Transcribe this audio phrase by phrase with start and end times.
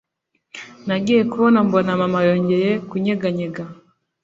[0.87, 3.63] Nagiye kubona mbona mama yongeye kunyeganyega